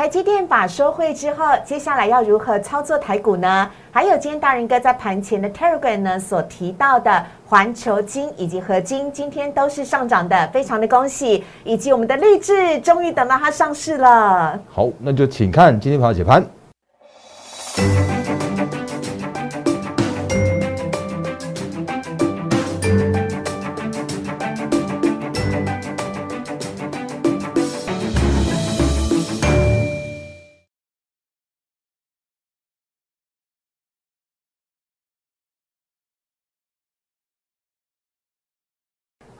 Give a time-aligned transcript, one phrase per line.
[0.00, 3.70] 台积电把收回之后，接下来要如何操作台股呢？
[3.92, 11.44] 还有今天大仁哥在盘前的 Telegram 呢所提到的环球金以及合金，今天都是上涨的，非常的恭喜！
[11.64, 14.58] 以及我们的励志，终于等到它上市了。
[14.70, 16.42] 好，那就请看今天盘解盘。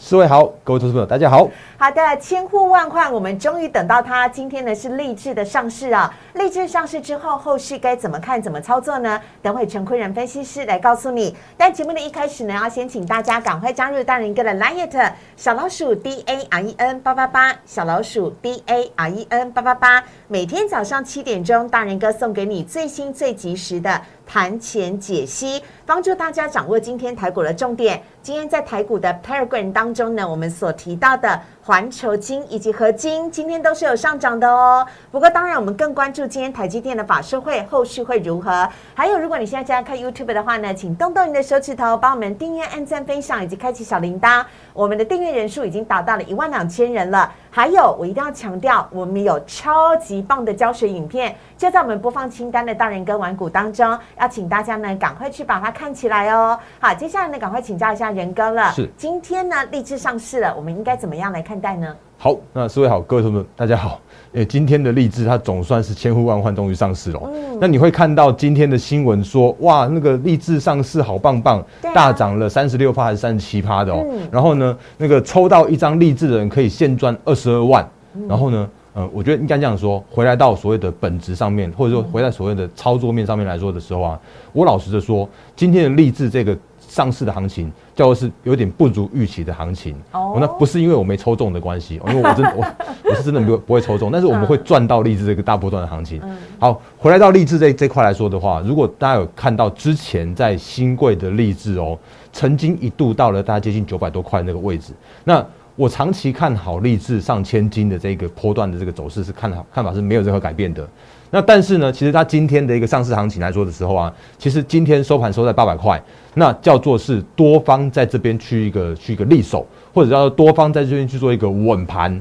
[0.00, 1.50] 四位好，各位投资朋友，大家好。
[1.76, 4.28] 好的，千呼万唤，我们终于等到它。
[4.28, 6.14] 今天呢是励志的上市啊！
[6.34, 9.20] 励志上市之后，后续该怎么看、怎么操作呢？
[9.42, 11.36] 等会陈坤仁分析师来告诉你。
[11.56, 20.04] 但节目的一开始呢，要先请大家赶快加入大人哥的 Line 小老鼠 D A R E N 八八八，小老鼠 D A R E N 八八八。
[20.28, 28.02] 每天早上七点钟，大人哥送给你最新最及时的盘前解析，帮助大家掌握今天台股的重点。
[28.22, 34.86] 今天在台股的 Paragon 当中呢，我们所提到的环球金以及合金，今天都是有上涨的哦。
[35.10, 38.66] 不过当然，我们更关注今天台积电的法社会后续会如何。
[38.94, 44.42] 还有，如果你现在正在看 YouTube 的话呢，请动动你的手指头，帮我们订阅、按赞、分享以及开启小铃铛。
[44.72, 47.30] 我们的订阅人数已经达到了一万两千人了。
[47.50, 56.58] 还有，我一定要强调，我们有超级棒的教学影片，就在我们播放清单的大人跟玩股当中，要请大家呢赶快去把它看起来哦。
[56.80, 58.72] 好，接下来呢，赶快请教一下仁哥了。
[58.72, 61.94] 是，今天呢，立志上市了，我们应该怎么样来看待呢？
[62.16, 64.00] 好，那四位好，各位同学，大家好。
[64.32, 67.20] 诶，今天的励志它总算是千呼万唤，终于上市了。
[67.24, 71.64] 嗯，那你会看到今天的新闻说，哇，那个励志上市好棒棒，
[71.94, 74.04] 大涨了三十六趴还是三十七趴的哦。
[74.30, 77.88] 然后呢，那个抽到一张励志的人可以现赚二十二万。
[78.28, 84.20] 然后呢，呃，我觉得应该这样说，回来到所谓的本质上面，或者说回来所谓的操作面上面来说的时候啊，
[84.52, 86.56] 我老实的说，今天的励志这个
[86.88, 87.70] 上市的行情。
[87.94, 92.64] 叫做是有点不如预期的行情哦，那不是因为我没抽中的关系，因为我真 我
[93.02, 96.22] 我是真的没有不会抽中，但是我们会赚到励志这个大波段的行情。
[96.60, 101.98] 好，回来到励志这这块来说的话，如果大家有看到之前在新贵的励志哦，
[102.32, 104.92] 曾经一度到了大概接近九百多块那个位置，
[105.24, 105.44] 那
[105.74, 110.88] 我长期看好励志上千金的这个波段的这个走势是看好看法是没有任何改变的。
[111.30, 116.02] 那但是呢，其实它今天的一个上市行情来说的时候啊，其实今天收盘收在八百块，
[116.34, 122.20] 那叫做是多方在这边去一个去一个立手，或者叫做多方在这边去做一个稳盘，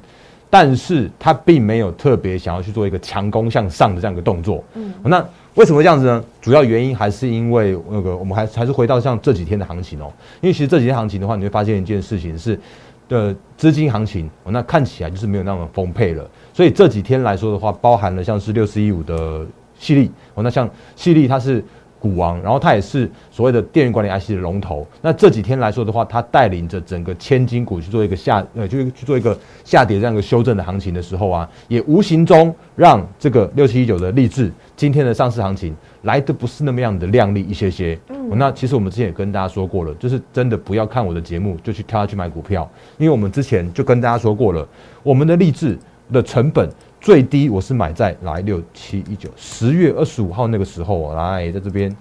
[0.49, 4.63] 但是它并没有特别想要去做一个强攻向上的这样一个动作。
[4.73, 5.25] 嗯，那
[5.55, 6.23] 为什么这样子呢？
[6.41, 12.59] 主要原因还是因为那个我们还还是回到像这几天的行情哦，因为其实这几天行情的话，你会发现一件事情是。
[13.09, 16.29] 的资金行情，那看起来就是没有那么丰沛了。
[16.57, 19.45] 所以这几天来说的话，包含了像是六四一五的
[19.77, 21.63] 细粒，哦，那像细粒它是
[21.99, 24.83] 股王，然后它也是所谓的电源管理 IC 的龙头。
[24.99, 35.75] 那这几天来说的话，它带领着整个千金股去做一个下，呃，就是去做一个下跌这样一个修正的行情的时候啊，也无形中让这个六七一九的励志今天的上市行情。
[36.01, 44.67] 来的不是那么样的靓丽一些些，嗯，那其实我们之前也跟大家说过了，就是真的不要看我的节目就去跳下去买股票，因为我们之前就跟大家说过了，
[45.03, 45.77] 我们的励志
[46.11, 46.69] 的成本
[46.99, 51.95] 最低，我是买在来六七一九十月二十五号那个时候，来在这边。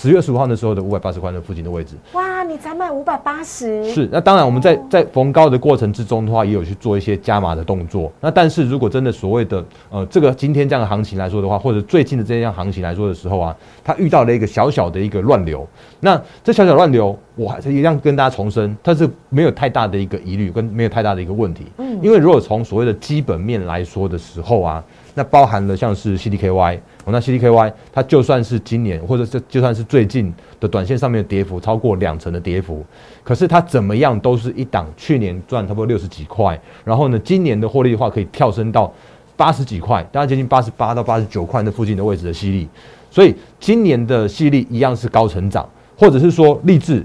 [0.00, 3.82] 十月十五号那时候的五百八十块的附近的位置，哇，你才卖五百八十？
[3.92, 8.12] 是，那当然我们在在逢高的过程之中的话，也有去做一些加码的动作。
[8.20, 15.66] 那但是如果真的所谓的呃这个今天这样的行情来说的话，或者最近的这样行情来说的时候啊，它遇到了一个小小的一个乱流。
[15.98, 21.66] 那这小小乱流，我还是一样跟大家重申，它是没有太大的一个疑虑，跟没有太大的一个问题。
[21.78, 24.84] 嗯，因为如果从所谓的基本面来说的时候啊。
[25.18, 32.86] 那包含了像是 CDKY，那 CDKY 它就算是今年或者是就算是最近的短线上面的跌幅超过两成的跌幅，
[33.24, 38.92] 可是它怎么样都是一档去年赚差不多六十几块，然后呢，今年的获利的话可以跳升到
[39.36, 42.68] 八十几块，大概接近八十八到八十九块那附近的位置的犀利，
[43.10, 47.04] 所以今年的犀利一样是高成长，或者是说励志。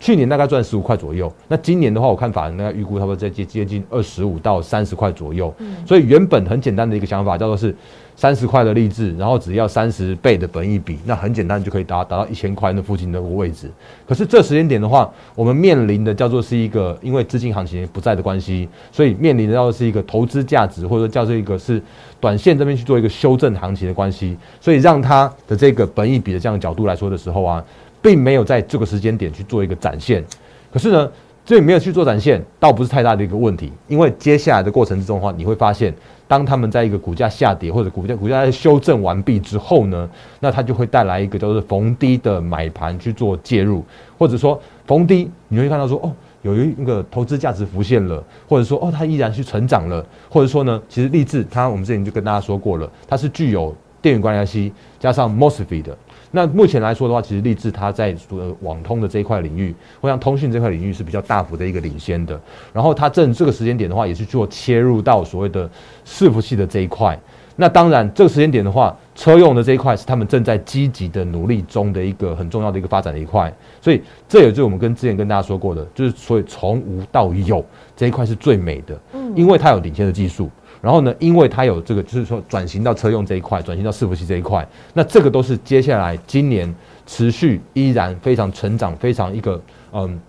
[0.00, 5.54] 去年大概赚十五块左右，那今年的话，我看法人大概预估差不多在接接近二十五到三十块左右。
[5.58, 7.74] 嗯，所以原本很简单的一个想法叫做是
[8.14, 13.70] 三十块的励志，然后只要三十倍的本益比，那很简单就可以达达到一千块那附近的位置。
[14.06, 21.80] 可是这时间点的话，我们面临的叫做是一个因为资金行情不在的关系，所以面临的叫做是一个投资价值或者说叫做一个是
[22.20, 27.64] 短线这边去做一个修正行情的关系，所以让它的这个本益比的这样的角度来说的时候啊。
[28.04, 30.22] 并没有在这个时间点去做一个展现，
[30.70, 31.10] 可是呢，
[31.46, 35.90] 所以没有去做展现，倒不是太大的一个问题，因为接下来的过程之中的话，你会发现，
[36.28, 40.06] 当他们在一个股价下跌或者股价股价在修正完毕之后呢，
[40.38, 43.82] 那它就会带来一个叫做逢低的买盘去做介入，
[44.18, 46.12] 或者说逢低你会看到说哦，
[46.42, 54.70] 有一个投资价值浮现了，或者说哦它依然去成长了，或者说呢，其实励志它我们之前就跟大家说过了，它是具有电源管理器
[55.00, 55.96] 加上 MOSFET 的。
[56.34, 62.38] 那目前来说的话，其实立志它在呃网通的这一块领域，或像通讯这块领域是比较大幅的一个领先的。
[62.72, 65.70] 然后它正这个时间点的话，也是做切入到所谓的
[66.04, 67.16] 伺服器的这一块。
[67.56, 73.54] 那当然，这个时间点的话，车用的这一块是他们正在积极的努力中的一个很重要的一个发展的一块。
[73.80, 77.64] 所以这也就是我们跟之前跟大家说过的，就是所以从无到有
[77.94, 80.50] 这一块是最美的，嗯，因为它有领先的技术。
[80.84, 86.72] 然后呢，因为它有这个，就是说转型到车用这一块，转型到伺服器这一块，那这个都是接下来今年
[87.06, 89.58] 持续依然非常成长、非常一个
[89.92, 90.20] 嗯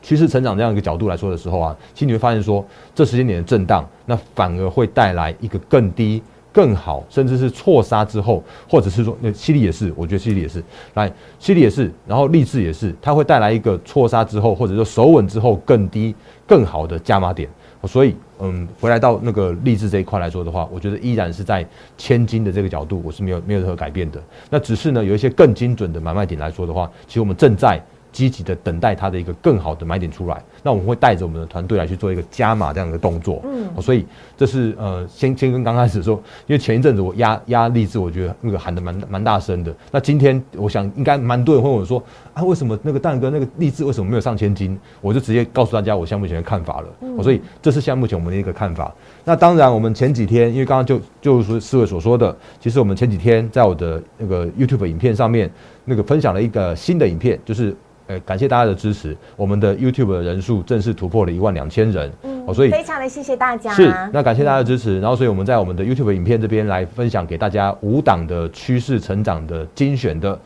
[0.00, 2.64] 趋势成长这样一个角度来说的时候啊，其实你会发现说，
[2.94, 6.22] 这时间点的震荡，那反而会带来一个更低、
[6.52, 10.62] 更好，甚至是错杀之后，或者是说，那犀利也是，我觉得犀利也是，
[10.94, 16.14] 来犀利也是，然后励志也是，它会带来一个错杀之后，或者说守稳之后更低、
[16.46, 17.50] 更好的加码点。
[17.86, 21.66] 所以，嗯，回来到那个励志这一块来说的话，我觉得依然是在
[21.96, 24.20] 千金的这个角度，我是没有没有任何改变的。
[24.50, 27.80] 那只是呢，有一些更精准的买卖点来说的话，其实我们正在。
[28.18, 33.40] 积极的等待它的一个更好的买点出来，那我们会带着我们的团队来去做一个加码这样的动作。
[33.44, 34.04] 嗯，所以
[34.36, 39.72] 这是呃，先先跟刚开始说，因为前一阵子我压压励志，我觉得那个喊的蛮蛮大声的。
[39.92, 42.02] 那今天我想应该蛮多人会问我说
[42.34, 44.76] 啊，为什么那个蛋哥那个励志为什么没有上千金？
[45.00, 46.88] 我就直接告诉大家我项目前的看法了。
[47.02, 48.92] 嗯，所以这是项目前我们的一个看法。
[49.24, 55.48] 那当然，我们前几天因为刚刚就就是四位所说的，其实我们前几天在我的那个 YouTube 影片上面
[55.84, 57.76] 那个分享了一个新的影片，就是。
[58.08, 63.72] 呃，感谢大家的支持，我们的 YouTube 的人数正式突破了一万两千人，嗯，所以非常的谢谢大家。
[63.72, 70.36] 是，那感谢大家的支持，然后所以我们在我们的 YouTube 影片这边来分享给大家五档的趋势成长的精选的。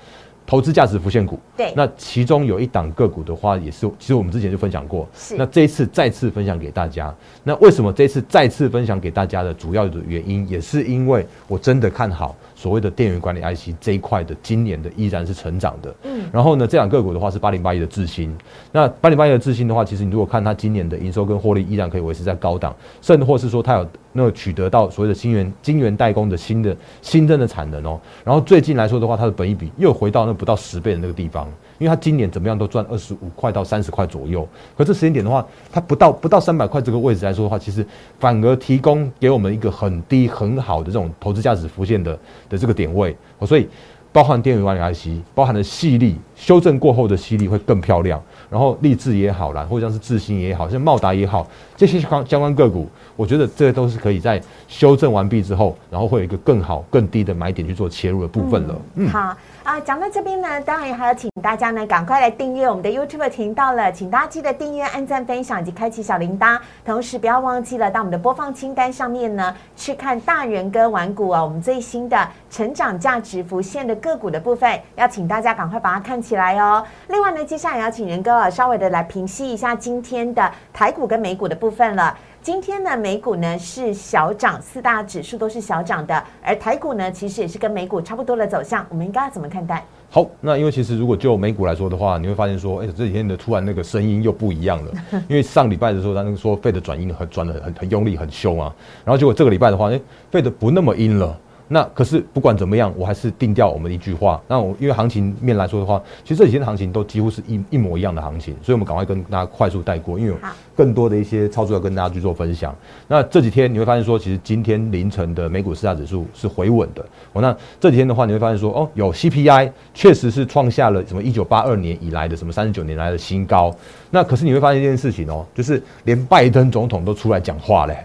[0.45, 5.37] 投资价值浮现股，对，那其中有一档个股的话，也是其实我们之前就分享过，是。
[5.39, 7.15] 那这一次再次分享给大家，
[7.45, 16.23] 那为什么这次再次分享给大家的主要的原因，也是因为我真的看好所谓的电源管理 IC 这一块的今年的依然是成长的，嗯。
[16.33, 18.33] 然后呢，这两个股的话是八零八一的智新，
[18.71, 23.87] 那八零八一的智新的话，其实你如果看它今年的营收跟获利依然可以维持在高档，甚或是说它有。
[24.15, 31.49] 那取得到所谓的晶圆晶圆代工的新的新增的产能哦，然后最近来说的话，它的本益比又回到那不到十倍的那个地方，
[31.83, 34.47] 因为它今年怎么样都赚二十五块到三十块左右，
[34.79, 37.85] 可这时间点的话，它不到不到三百块这个位置来说的话，其实
[38.21, 42.17] 反而提供给我们一个很低很好的这种投资价值浮现的
[42.49, 43.69] 的这个点位，所以
[44.13, 48.23] 包含电源管理 IC，包含的细粒修正过后的细粒会更漂亮。
[48.49, 52.87] 然后立志也好啦，或者像是智新也好，像茂达也好，这些相相关个股，
[53.17, 54.39] 我觉得这些都是可以在
[54.69, 58.79] 修正完毕之后，然后会有一个更好、更低的买点去做切入的部分了。
[58.97, 76.85] 嗯，好啊，讲到这边呢，当然还要请大家呢赶快来订阅我们的 YouTube 频道了，请大家记得订阅、按赞、分享以及开启小铃铛，同时不要忘记了到我们的播放清单上面呢去看大人跟玩股啊，我们最新的成长价值浮现的个股的部分，要请大家赶快把它看起来哦。
[77.07, 78.51] 另外呢，接下来要请仁哥啊。
[78.51, 82.19] 稍微的来平息一下今天的台股跟美股的部分了。
[82.43, 88.85] 今天呢，美股呢是小涨，四大指数都是小涨的，而台股呢其实也是跟美股差不多的走向。
[88.89, 89.87] 我们应该要怎么看待？
[90.11, 94.93] 好，那因为其实如果就美股来说的话，你会发现说，哎，这几天的突然那个声音又不一样了。
[95.29, 101.39] 因为上礼拜的时候，他那个说费的转音很转的很很用力很凶啊，然后结果这个礼拜的话，哎，费的不那么阴了。
[101.73, 104.39] 那可是不管怎么样，我还是定掉我们一句话。
[104.47, 110.39] 那我因为行情面来说的话，其实这几天的行情都几乎是一一模一样的行情，所以我们赶快跟大家快速带过，因为有
[110.77, 112.77] 更多的一些操作要跟大家去做分享。
[113.09, 117.03] 那这几天你会发现说，其实今天凌晨的美股四大指数是回稳的。
[117.33, 123.75] 哦，那这几天的话，你会发现说，哦，有 CPI 确实是创下了什么一九八二年以来的什么三十九年来的新高。
[124.11, 127.97] 那可是你会发现一件事情哦，就是连拜登总统都出来讲话嘞。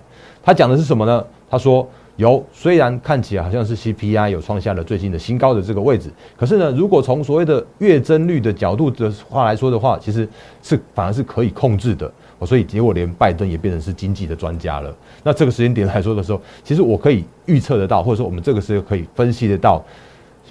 [0.42, 1.22] 他讲的是什么呢？
[1.50, 1.86] 他说。
[2.18, 10.28] 有，虽然看起来好像是 CPI 有创下了最近的新高的这个位置，可是呢，如果从所谓的月增率的角度的话来说的话，其实
[10.62, 12.12] 是反而是可以控制的。
[12.46, 14.96] 所以结果连拜登也变成是经济的专家了。
[15.24, 19.84] 那这个时间点来说的时候，其实我可以预测得到，或者说我们这个时候可以分析得到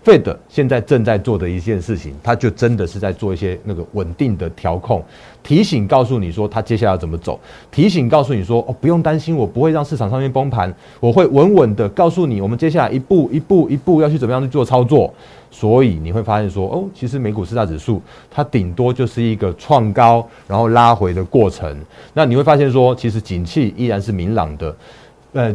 [0.06, 5.02] Fed 现在正在做的一件事情，它就真的是在做一些那个稳定的调控，
[5.42, 7.40] 提醒告诉你说它接下来要怎么走，
[7.72, 15.12] 提醒告诉你说哦不用担心，我不会让市场上面崩盘，我会稳稳的告诉你，我们接下来一步一步一步要去怎么样去做操作。
[15.50, 21.76] 所以你会发现说哦，其实美股四大指数它顶多就是一个创高然后拉回的过程。
[22.14, 24.76] 那你会发现说，其实景气依然是明朗的，
[25.32, 25.52] 呃。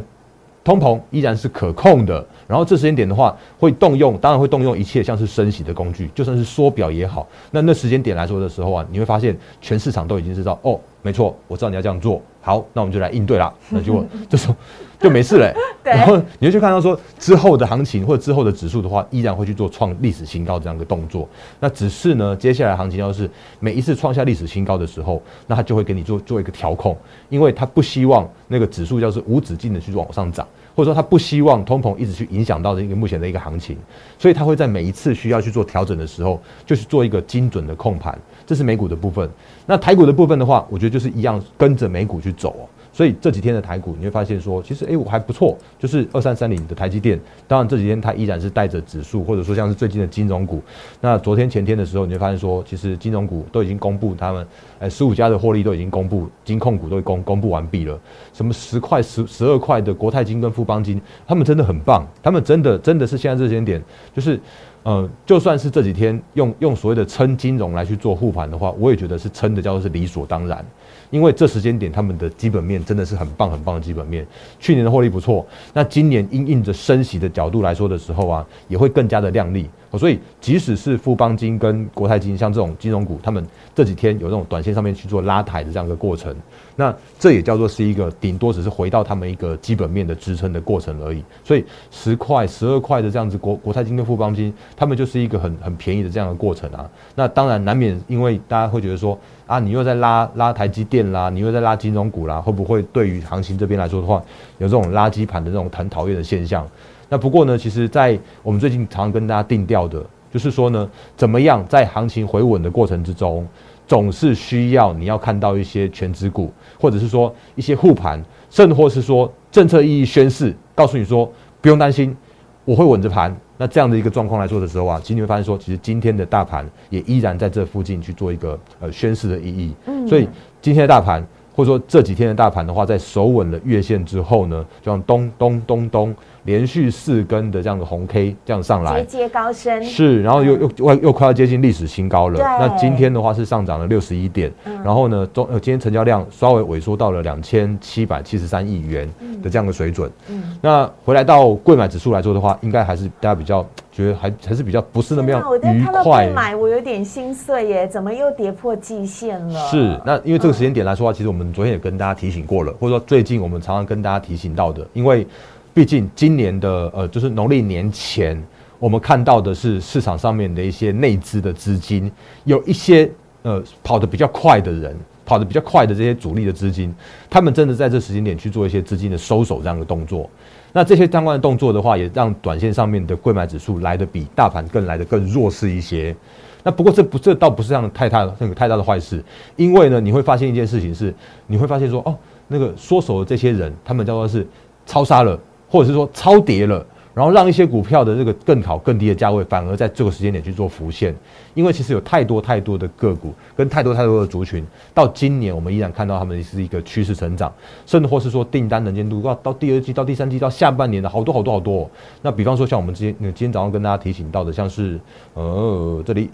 [0.63, 7.27] 通膨依然是可控的，然后这时间点的话，会动用，当然会动用一切像是升息的工具，就算是缩表也好。
[7.49, 13.51] 那那时间点来说的时候啊，你会发现全市场都已经知道，哦，没错，我知道你要这样做，好，那我们就来应对啦。
[13.69, 14.55] 那结果这时候
[14.99, 15.53] 就没事了。
[15.83, 21.27] 然后你就去看到说之后的行情或者之后的指数的话，依然会去做创历史新高这样的动作。
[21.59, 23.29] 那只是呢，接下来行情要是
[23.59, 26.95] 每一次创下历史新高的时候，那它就会给你做做一个调控，
[27.29, 30.47] 因为它不希望那个指数要是无止境的去往上涨。
[30.73, 33.77] 或者说他不希望通膨一直去影响到这个目前的一个行情，
[34.17, 38.17] 所以他会在每一次需要去做调整的时候，就是做一个精准的控盘。
[38.47, 39.29] 这是美股的部分。
[39.71, 42.67] 那台股的部分的话，我觉得就是一样跟着美股去走哦。
[43.01, 47.19] 所以这几天的台股，你会发现说，其实哎，我还不错，就是二三三零的台积电。
[47.47, 50.61] 当然这几天它依然是带着指数，或者说像是最近的金融股。
[50.99, 54.45] 那昨天前天的时候，你会发现说，其实金融股都已经公布他们，
[54.77, 57.99] 哎，十五家的获利都已经公布，金控股都公公布完毕了。
[58.33, 63.81] 什么十块、十十二块的国泰金跟富邦金，他们真的很棒，他们真的真的是现在这些点，
[64.15, 64.39] 就是。
[64.83, 70.65] 呃，就算是这几天用用所谓的撑金融来去做护盘的话，我也觉得是撑的叫做是理所当然，
[71.11, 74.25] 因为这时间点他们的基本面真的是很棒很棒的基本面，
[74.59, 79.69] 去年的获利不错，那今年因应着升息的角度来说的时候啊，也会更加的亮丽。
[79.97, 83.45] 所以，即使是富邦金跟国泰金，像这种金融股，他们
[83.75, 86.35] 这几天有这种短线上面去做拉抬的这样一个过程，
[86.75, 91.23] 那这也叫做是一个顶多只是回到他们一个基本面的支撑的过程而已。
[91.43, 96.89] 所以，十块、十二块的这样子国国泰金跟富邦金，他们就是一个很很便宜的这样的过程啊。
[97.15, 104.23] 那当然难免，因为大家会觉得说啊，你又在拉拉台积电啦，你又在拉金融股啦，会不会对于行情这边来说的话，
[104.57, 106.65] 有这种垃圾盘的这种很讨厌的现象？
[107.11, 110.01] 那不过呢，其实，在我们最近常常跟大家定调的，
[110.31, 113.45] 就是说呢，怎么样在行情回稳的过程之中，
[113.85, 116.49] 总是需要你要看到一些全指股，
[116.79, 122.15] 或者是说一些护盘，甚或是说政策意义宣示，告诉你说不用担心，
[122.63, 123.35] 我会稳着盘。
[123.57, 129.75] 那这样的一个状况来说的时候啊，其实你会发现说，其实今天的大盘也依然在这附近去做一个呃宣示的意义。
[129.85, 130.29] 嗯，所以
[130.61, 131.27] 今天的大盘。
[131.53, 142.39] 或者说这几天的大盘的话，在守稳了月线之后呢，就像咚咚咚咚连续四根的这样的红 K 这样上来，节节高升是，然后又又又又快要接近历史新高了。
[142.39, 144.51] 那今天的话是上涨了六十一点，
[144.83, 149.07] 然后呢，中呃今天成交量稍微萎缩到了两千七百七十三亿元
[149.41, 150.11] 的这样的水准。
[150.29, 153.65] 嗯，那回来到贵买指数来说的话，应该还是大家比较。
[153.93, 156.25] 觉得还还是比较不是那么样愉快。
[156.29, 159.59] 买我有点心碎耶，怎么又跌破季线了？
[159.67, 165.27] 是，那因为这个时间点来说的话，其实我们昨天也跟大家提醒过了，或者说最近我们常常跟大家提醒到的，因为
[165.73, 168.41] 毕竟今年的呃，就是农历年前，
[168.77, 172.11] 我们看到的是市场上面的一些内资的资金，
[172.43, 173.09] 有一些
[173.43, 176.93] 呃跑得比较快的人，跑得比较快的这些主力的资金，
[177.29, 180.29] 他们真的在这时间点去做一些资金的收手这样的动作。
[180.73, 186.15] 那这些相关的动作的话，也让短线上面的贵买指数来的比大盘更来的更弱势一些。
[186.63, 189.23] 那不过这不这倒不是这样太大那个太大的坏事，
[189.55, 191.13] 因为呢，你会发现一件事情是，
[191.47, 192.15] 你会发现说，哦，
[192.47, 194.45] 那个缩手的这些人，他们叫做是
[194.85, 195.37] 超杀了，
[195.71, 196.85] 或者是说超跌了。
[197.13, 201.13] 然后让一些股票的这个更好、更低的价位，反而在这个时间点去做浮现，
[201.53, 207.53] 因为其实有太多太多的个股跟太多太多的族群，到今年我们依然看到他们是一个趋势成长，
[207.85, 211.91] 甚至或是说订单能见度到到第二季、到第三季、到下半年的好多好多好多。
[212.21, 214.97] 那比方说像我们今天今天早上跟大家提醒到的，像是
[215.33, 216.29] 呃这里。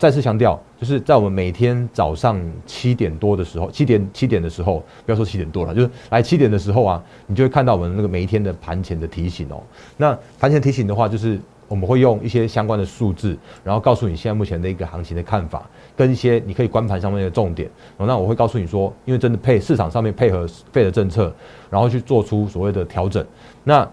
[0.00, 9.62] 再次强调，就是在我们每天早上七点多的时候，七点七点的时候，不要说七点多了，就是来七点的时候啊，你就会看到我们那个每一天的盘前的提醒哦。
[9.98, 11.38] 那盘前提醒的话，就是
[11.68, 17.68] 我们会用一些相关的数字，然后告诉你现在目前的一个行情的看法，跟一些你可以观盘上面的重点。
[17.98, 21.30] 那我会告诉你说，因为真的配市场上面配合费的政策，
[21.68, 23.22] 然后去做出所谓的调整。
[23.64, 23.86] 那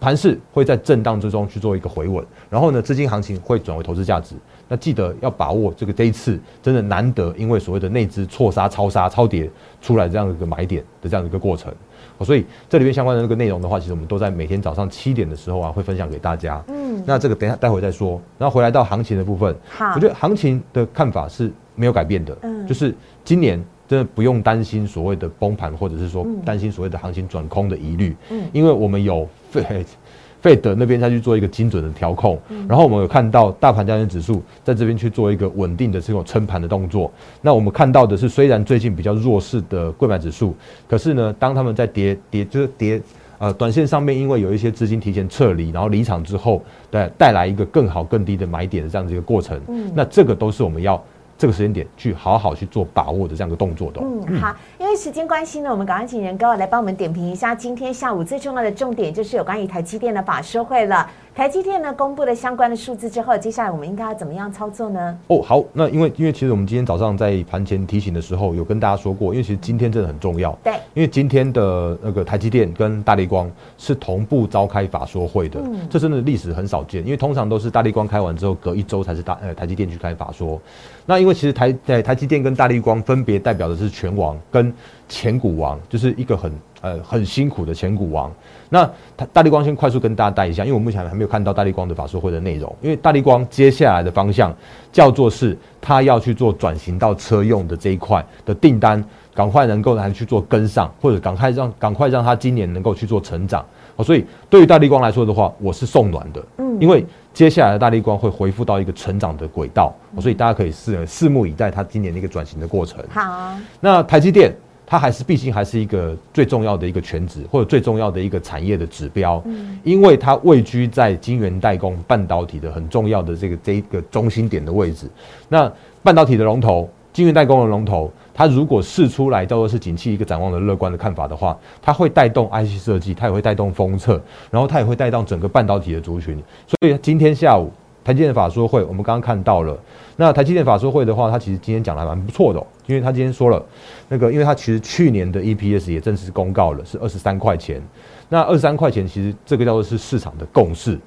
[0.00, 4.34] 盘势会在震荡之中去做一个回稳，然后呢，资金行情会转为投资价值。
[4.72, 9.50] 那记得要把握这个这一次真的难得，因为所谓的内资错杀、超杀、超跌
[9.82, 11.74] 出来这样的一个买点的这样的一个过程。
[12.20, 16.62] 所以这里面相关的那个内容的话，其实我们都在每天早上七点的时候啊，会分享给大家。
[16.68, 18.20] 嗯，那这个等下待会再说。
[18.38, 22.38] 然后回来到行情的部分，好，我觉得行情的看法是没有改变的。
[22.42, 28.14] 嗯，就是今年真的不用担心所谓的崩盘，或者是说担心所谓的行情转空的疑虑。
[28.28, 29.84] 嗯，因为我们有费。
[30.40, 37.12] 费德那边再去做一个精准的调控，然后我们有看到大盘加权指数在这边去做一个稳定的这种撑盘的动作。
[37.42, 40.54] 那我们看到的是，虽然最近比较弱势的贵买指数，
[40.88, 43.00] 可是呢，当他们在跌跌就是跌
[43.38, 49.60] 呃短线上面，因为有一些资金提前撤离，然后离场之后，对带来一个更好更低的买点的这样子一个过程。
[49.68, 51.02] 嗯，那这个都是我们要。
[51.40, 54.02] 这个时间点去好好去做把握的这样一个动作的。
[54.02, 61.08] 嗯，好，因为时间关系呢，我们赶快请仁哥来帮我们点评一下今天下午最重要的重点，就是有关于台积电的法说会了。
[61.40, 65.18] 台积电呢公布了相关的数字之后，接下来我们应该要怎么样操作呢？
[65.28, 70.52] 哦，好，那因为因为其实我们今天早上在盘前提醒的时候，有跟大家说过，因为其实今天真的很重要。
[70.62, 80.60] 对，因为今天的那个台积电跟大力光是同步召开法说会的，嗯，这真的历史很少见，因为通常都是大力光开完之后隔一周才是大呃台积电去开法说。
[81.06, 84.70] 那因为其实台在台积电跟大力光分别代表的是拳王跟
[85.08, 88.32] 前股王，就是一个很呃很辛苦的前股王。
[88.68, 92.74] 那大大力光先快速跟大家带一下，因为我目前还没有看到大力光的法说会的内容。
[92.80, 94.54] 因为大力光接下来的方向
[94.92, 103.64] 叫做是，他要去做转型到车用的这一块的订单，赶快能够来去做跟上，或者赶快让赶快让他今年能够去做成长。
[103.96, 113.04] 哦，所以对于大力光来说的话，我是送暖的，嗯，因为接下来的大力光会恢复到一个成长的轨道，所以大家可以拭拭目以待，它今年的一个转型的过程。
[113.10, 114.54] 好，那台积电。
[114.90, 125.08] 它还是毕竟还是一个最重要的一个全职或者最重要的一个产业的指标，嗯，因为它位居在晶圆代工半导体的很重要的这个这一个中心点的位置。
[125.48, 134.20] 那半导体的龙头，晶圆代工的龙头，它如果试出来叫做是景气一个展望的乐观的看法的话，它会带动 IC 设计，它也会带动封测，
[134.50, 136.36] 然后它也会带动整个半导体的族群。
[136.66, 137.70] 所以今天下午
[138.02, 139.78] 台积电法说会，我们刚刚看到了。
[140.20, 143.64] 那台积电法说会的话，它其实今天讲的还蛮不错的，因为它今天说了，
[144.06, 147.82] 那个，因为它其实去年的 EPS 也正式公告了，是二十三块钱。
[148.28, 150.98] 那二十三块钱其实这个叫做是市场的共识。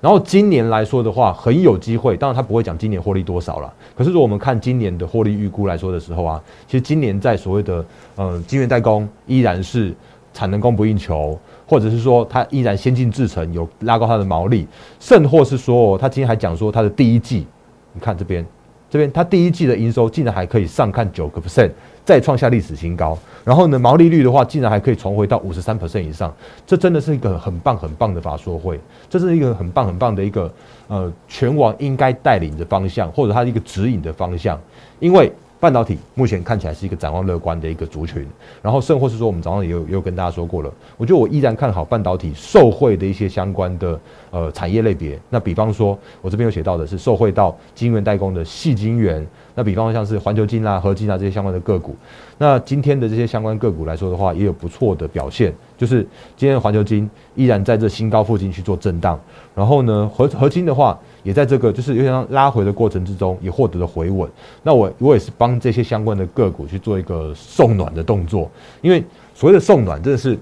[0.00, 3.72] 然后今年来说的话，很有机会，当然它不会讲今年获利多少了。
[3.96, 7.84] 可是如果我们看今年的获利预估来说的时候啊，其实今年在所谓的
[8.16, 9.94] 嗯晶圆代工依然是
[10.34, 14.66] 产能供不应求，或者是说它依然先进制程有拉高它的毛利，
[14.98, 17.46] 甚或是说它今天还讲说它的第一季。
[17.92, 18.44] 你看这边，
[18.90, 21.70] 这边它第一季的营收竟然还可以上看九个 percent，
[22.04, 23.18] 再创下历史新高。
[23.44, 26.34] 然后呢，毛利率的话，竟然还可以重回到五十三 percent 以上。
[26.66, 30.52] 这真的是一个很棒很棒的法说会，这是一个很棒很棒的一个
[30.88, 34.60] 呃全网应该带领的方向，或者它一个指引的方向，
[34.98, 35.32] 因为。
[35.60, 38.24] 半导体目前看起来是一个展望乐观的一个族群，
[38.62, 43.98] 然后甚或是说，我们早上也有也有跟大家说过了，我觉得我依然看好半导体受惠的一些相关的
[44.30, 45.18] 呃产业类别。
[45.28, 51.96] 那比方说，我这边有写到的是受惠到晶圆代工的细晶圆，那比方像是环球晶啊、合金啊这些相关的个股。
[52.38, 59.18] 那今天的这些相关个股来说的话，也有不错的表现，就是今天环球金依然在这新高附近去做震荡，
[59.56, 60.96] 然后呢，合合金的话。
[61.22, 64.28] 也在这个就是有点像拉回的过程之中，也获得了回稳。
[64.62, 68.50] 那我我也是帮这些相关的个股去做一个送暖的动作，
[68.80, 69.02] 因为
[69.34, 70.38] 所谓的送暖，真的是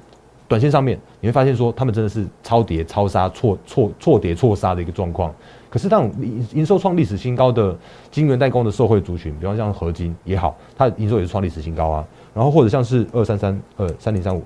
[0.48, 5.34] 短线上面你会发现说，他们真的是超跌、超杀、错错错跌、错杀的一个状况。
[5.68, 7.76] 可是，当营营收创历史新高的
[8.10, 12.04] 晶圆代工的受惠族群，比方像合金也好，它营收也是创历史新高啊。
[12.32, 14.42] 然后或者像是二三三二三零三五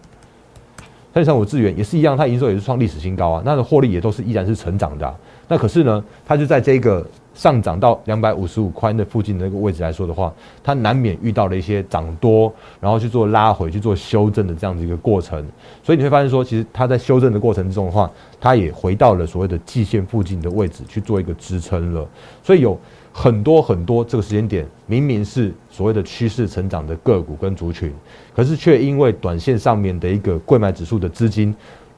[1.13, 5.15] 三零三五智源也是一样，它营收也是创历史新高啊，那的获利也都是依然是成长的。
[5.51, 10.33] 那可是呢，它就在这个上涨到两百五十五块的附近的那个位置来说的话，
[10.63, 15.45] 它难免遇到了一些涨多，然后去做拉回、去做修正的这样子一个过程。
[15.83, 18.09] 所以你会发现说，其实它在修正的过程之中的话，
[18.41, 22.09] 它也回到了所谓的季线附近的位置去做一个支撑了。
[22.45, 22.79] 所以有
[23.13, 27.93] 很多很多这个时间点，明明是所谓的趋势成长的个股跟族群，
[28.37, 31.53] 可是却因为短线上面的一个贵买指数的资金。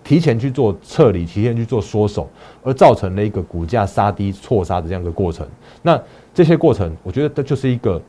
[0.05, 2.29] 提前去做撤离，提前去做缩手，
[2.63, 5.47] 而造成了一个股价杀低、错杀的这样一个过程。
[5.81, 6.01] 那
[6.35, 8.01] 这些过程，我觉得这就是一个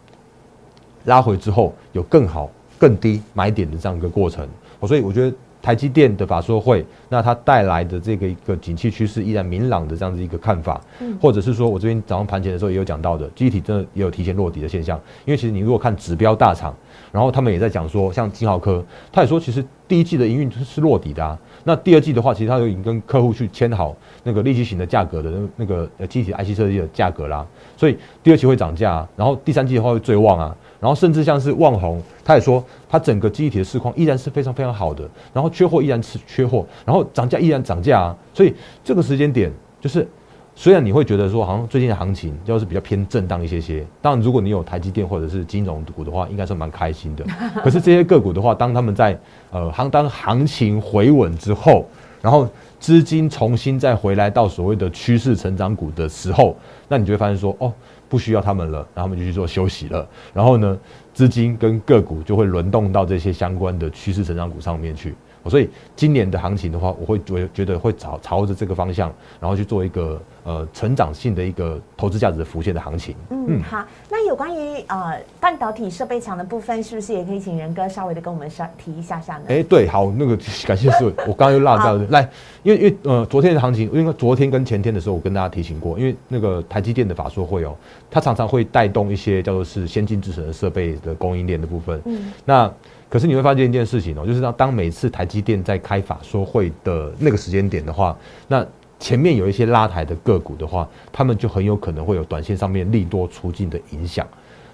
[1.06, 4.48] 拉回之后有更好、更低买点的这样一个过程。
[4.88, 10.82] 所以我觉得台积电的法说会，那它带来的这个一个景气趋势依然明朗的这样子一个看法，
[11.22, 15.00] 或者是说我这边早上盘前的时候也有讲到的，机体真的也有提前落底的现象。
[15.24, 16.76] 因为其实你如果看指标大厂，
[17.14, 21.40] 然后他们也在讲说，像金豪科，他也说其实第一季的营运是落底的啊。
[21.64, 27.46] 那第二季的话，其实它就已经跟客户去签好那个立即型的价格的那那个呃机体 IC 设计的价格啦，
[27.78, 40.08] 所以第二期会涨价，然后第三季的话会最旺啊，然后甚至像是旺宏，他也说他整个机体的市况依然是非常非常好的，然后缺货依然是缺货，然后涨价依然涨价啊，所以这个时间点就是。
[40.56, 43.86] 虽然你会觉得说，好像最近的行情就是比较偏震荡一些些。
[44.02, 47.26] 但，如果你有台积电或者是金融股的话，应该是蛮开心的。
[47.64, 49.18] 可是这些个股的话，当他们在
[49.52, 51.86] 呃行当行情回稳之后，
[52.22, 52.48] 然后
[52.80, 56.56] 资金重新再回来到所谓的趋势成长股的时候，
[56.88, 57.74] 那你就会发现说，哦，
[58.08, 60.08] 不需要他们了，然后他们就去做休息了。
[60.34, 60.78] 然后呢，
[61.16, 65.16] 资金跟个股就会轮动到这些相关的趋势成长股上面去。
[65.50, 69.12] 所以今年的行情的话，我会觉觉得会朝朝着这个方向，
[69.42, 73.16] 然后去做一个呃成长性的一个投资价值的浮现的行情。
[73.30, 79.44] 嗯，好，那有关于呃半导体设备厂的部分，是不是也可以请仁哥稍微的跟我们稍提一下下呢？
[79.50, 82.06] 哎，对，好，那个感谢师我刚刚又落掉了。
[82.10, 82.30] 来，
[82.64, 87.76] 因为因为呃昨天的行情，因为昨天跟前天的时候，我跟大家提醒过，因为那个台积电的法说会哦，
[88.12, 92.02] 它常常会带动一些叫做是先进制程的设备的供应链的部分。
[92.06, 92.72] 嗯，那。
[93.10, 98.66] 可是你会发现一件事情哦，就是当当每次台积电在开法说会的那个时间点的话，那
[99.04, 104.26] 前面有一些拉抬的个股的话，他们就很有可能会有短线上面利多出尽的影响。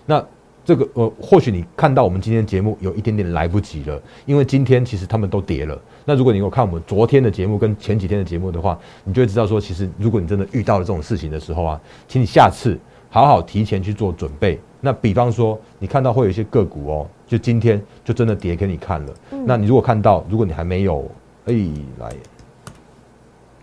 [0.06, 0.24] 那
[0.64, 5.76] 这个呃，或许你看到我们今天节目有一点点来不及了，因为今天其实他们都跌了。
[6.06, 12.78] 那如果你有看我们昨天的节目跟前几天的节目的话，你就会知道说，其实如果你真的遇到了这种事情的时候啊，请你下次
[13.10, 14.60] 好好提前去做准备。
[14.80, 17.08] 那比方说，你看到会有一些个股哦。
[17.26, 19.14] 就今天就真的跌给你看了，
[19.46, 21.10] 那你如果看到，如果你还没有，
[21.46, 21.54] 哎，
[22.00, 22.14] 来。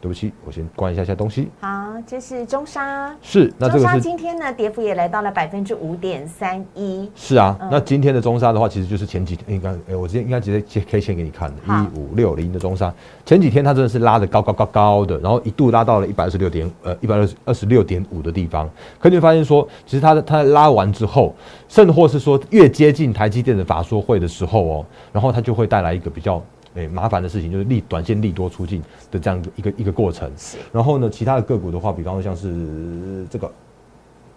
[0.01, 1.49] 对不起，我先关一下下东西。
[1.61, 3.15] 好，这是中沙。
[3.23, 7.11] 是，那这个是今天呢，跌幅也来到了百分之五点三一。
[7.15, 12.93] 是啊，那今天的中沙的话，其实就是前几天应该，哎，我直接应该直接接 K 线给你看的，一五六零的中沙，
[13.25, 18.69] 前几天它真的是拉的高高高高的，然后一度拉到了一百二十六点，呃，一百二十二十六点五的地方。
[19.01, 21.35] 可你会发现说，其实它的它拉完之后，
[21.69, 26.43] 甚或是说越接近台积电的法说会的时候哦，然后它就会带来一个比较。
[26.77, 30.31] 诶，麻烦的事情就是利短线利多出尽的这样一个一个过程。
[30.73, 33.51] 然后呢，其他的个股的话，比方说像是这个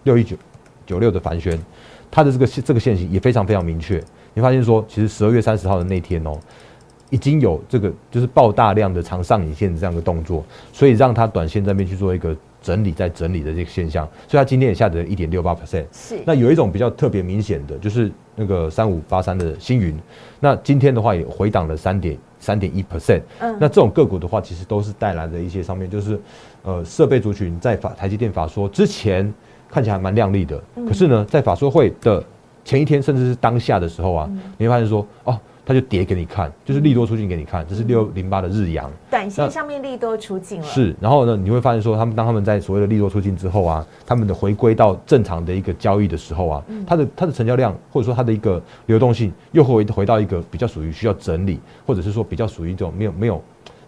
[0.04, 0.36] 六一九
[0.86, 1.58] 九六的凡轩，
[2.10, 4.02] 它的这个这个线型也非常非常明确。
[4.32, 6.38] 你发现说，其实十二月三十号的那天哦，
[7.10, 14.08] 已经有这个就是爆大量的长上影线的这样的动作，所以让它短线这边去做一个整理，在整理的这个现象。
[14.26, 15.84] 所以它今天也下跌了一点六八 percent。
[15.92, 16.18] 是。
[16.24, 19.94] 那有一种比较特别明显的，就是那个三五八三的星云，
[20.40, 22.16] 那今天的话也回档了三点。
[22.40, 26.20] 三点一 percent，嗯，那这种个股的话，其实都是带来的一些上面，就是，
[26.64, 29.32] 呃，设备族群在法台积电法说之前
[29.68, 32.24] 看起来蛮亮丽的，可是呢，在法说会的
[32.64, 35.38] 前一天，甚至是当下的时候啊，你会发现说，哦。
[35.70, 40.66] 它就跌给你看，就是利多出境给你看，这是六零八的日阳，短线上面利多出境了。
[40.66, 53.40] 是，然后呢，你会发现说，他们当他们在所谓的利多出境之后啊，他们的回归到正常的一个交易的时候啊，它的它的成交量或者说它的一个流动性又回回到一个比较属于需要整理，或者是说比较属于一种没有没有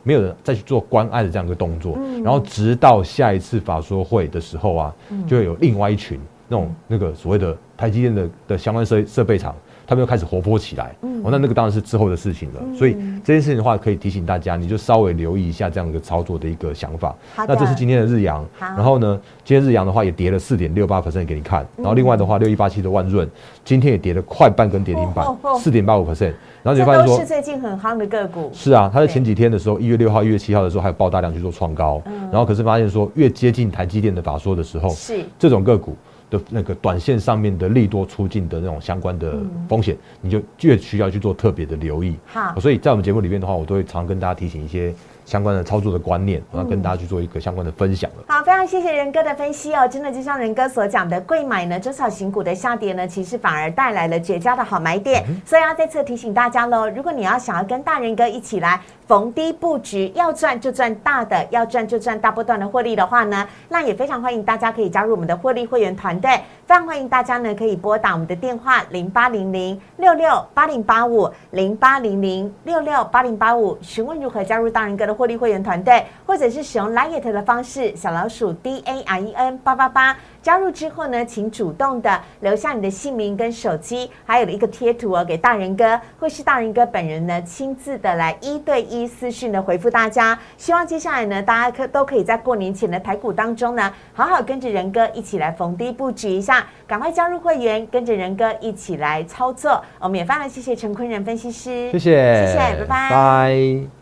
[0.05, 4.95] 没有人再去做关爱的这样一个动作，然后直到下一次法说会的时候啊，
[5.27, 6.17] 就会有另外一群
[6.47, 9.53] 那种那个所谓的台积电的的相关设设备厂。
[9.93, 12.63] 他们又开始活泼起来，嗯哦，那那个当然是之后的事情了。
[12.75, 17.15] 所以这件事情的话，可以提醒大家，你就稍微留意一下这样一个操作的一个想法。
[17.37, 21.67] 那这是今天的日阳，然后呢，今天日阳的话也跌了四点六八 percent 给你看。
[21.77, 23.29] 然后另外的话，六一八七的万润
[23.67, 25.27] 今天也跌了快半根跌停板，
[25.59, 26.33] 四点八五 percent。
[26.63, 28.51] 然后你发现说，是最近很夯的个股。
[28.55, 32.01] 是啊，它在前几天的时候，一月六号、一月七号的时候还有爆大量去做创高，
[32.31, 35.95] 然后可是发现说，越接近台积电的法说的时候，是这种个股。
[36.33, 39.37] 的那个短线上面的利多出境的那种相关的
[39.69, 42.17] 风险，你就越需要去做特别的留意。
[42.25, 44.95] 好，所以在我们节目里面的话，我都会常跟大家提醒一些。
[45.25, 48.25] 相关的操作的观念，我要跟大家去做一个相关的分享了。
[48.29, 55.25] 好，非常谢谢仁哥的分析哦，真的就像仁哥所讲的，贵买呢中小型股的下跌呢，其实反而带来了绝佳的好买点。
[55.47, 66.31] 所以要再次提醒大家喽，如果你要想要跟大仁哥一起来逢低布局，要赚就赚大的，要赚就赚大波段的获利的话呢，那也非常欢迎大家可以加入我们的获利会员团队。
[66.67, 75.12] 非常欢迎大家呢可以拨打我们的电话零八零零六六八零八五零八零零六六八零八五，询问如何加入大仁哥的。
[75.15, 90.39] 获利会员团队，或者是使用 Lite 的方式，小老鼠 D A R E N 八八八加入之后呢，请主动的留下你的姓名跟手机，还有一个贴图哦，给大人哥，或是大人哥本人呢，亲自的来一对一私讯的回复大家。
[90.57, 99.83] 希望接下来呢，大家可都可以在过年前的台股当中呢，好好跟着仁哥一起来逢低布局一下，赶快加入会员，跟着仁哥一起来操作。
[100.01, 104.02] 我们也非常谢谢陈坤仁分析师，谢谢，谢谢，拜拜，拜。